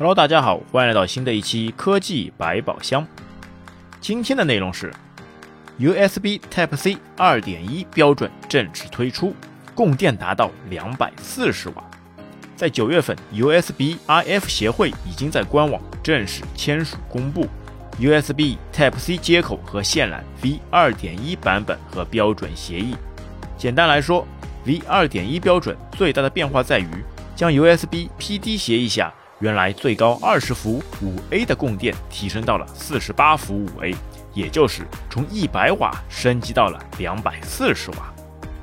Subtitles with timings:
[0.00, 3.06] Hello，大家好，欢迎来到新的一期科技百宝箱。
[4.00, 4.90] 今天的内容是
[5.78, 9.34] USB Type-C 2.1标准正式推出，
[9.74, 11.84] 供电达到240瓦。
[12.56, 17.46] 在九月份，USB IF 协会已经在官网正式签署公布
[17.98, 22.96] USB Type-C 接口和线缆 V2.1 版本和标准协议。
[23.58, 24.26] 简单来说
[24.64, 26.88] ，V2.1 标准最大的变化在于
[27.36, 29.12] 将 USB PD 协议下。
[29.40, 33.94] 原来最高二十伏五 A 的供电提升到了四十八伏五 A，
[34.34, 38.12] 也就是从一百瓦升级到了两百四十瓦。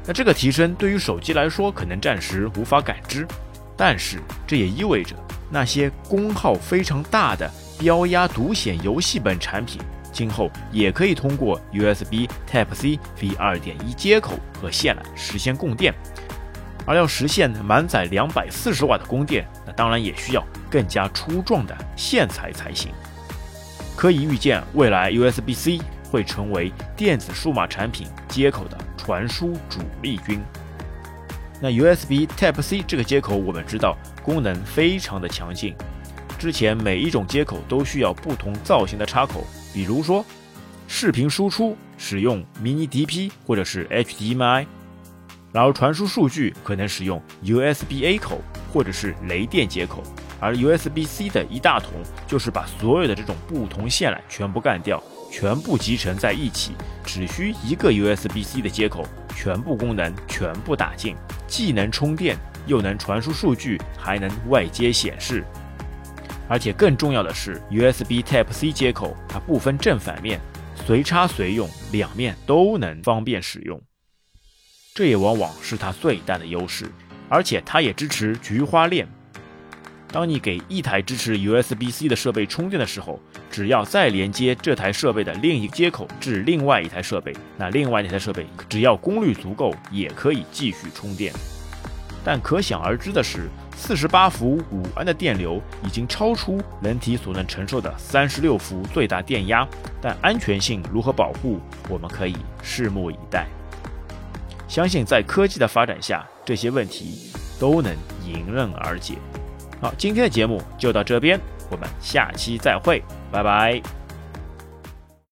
[0.05, 3.27] 那这个提升对于手机来说可能暂时无法感知，
[3.75, 5.15] 但是这也意味着
[5.49, 9.81] 那些功耗非常大的标压独显游戏本产品，
[10.13, 15.91] 今后也可以通过 USB Type-C V 二点一接口和线缆实现供电。
[16.87, 22.91] 而要实现满载两百四十瓦的供电，那当然也需要更加粗壮的线材才行。
[23.95, 30.39] 可以预见，未来 USB-C 会成为电子数码产品接口的传输主力军。
[31.59, 35.75] 那 USB Type-C 这个接口，我们知道功能非常的强劲。
[36.39, 39.43] 之前每一种接口都需要不同造型的插口，
[39.73, 40.23] 比如说
[40.87, 44.67] 视频输出使用 Mini DP 或者是 HDMI。
[45.53, 50.03] 然后传输数据可能使用 USB-A 口或者是雷电接口，
[50.39, 51.91] 而 USB-C 的一大同
[52.27, 59.03] 就是把所有的这种不同线缆全部干掉，全部集成在一起，只需一个 USB-C 的接口，
[59.35, 61.15] 全部功能全部打进，
[61.47, 62.37] 既能充电，
[62.67, 65.43] 又能传输数据，还能外接显示。
[66.49, 70.39] 而且更重要的是，USB Type-C 接口它不分正反面，
[70.85, 73.81] 随插随用，两面都能方便使用。
[74.97, 76.89] 这也往往是它最大的优势，
[77.29, 79.07] 而且它也支持菊花链。
[80.11, 83.19] 当你给一台支持 USB-C 的设备充电的时候，
[83.51, 91.31] 只要再连接这台设备的另一个接口至另外一台设备，那另外一台设备只要功率足够，也可以继续充电。
[92.25, 99.67] 但可想而知的是，四十八伏五安的电流已经超出人体所能承受的三十六伏最大电压，
[100.01, 103.45] 但安全性如何保护，我们可以拭目以待。
[104.67, 107.95] 相信在科技的发展下，这些问题都能
[108.25, 109.15] 迎刃而解。
[109.81, 111.39] 好，今天的节目就到这边，
[111.69, 113.01] 我们下期再会，
[113.31, 113.96] 拜拜。